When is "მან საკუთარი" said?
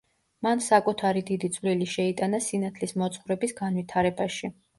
0.45-1.21